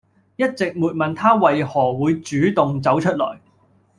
[0.35, 3.39] 一直沒問他為何會主動走出來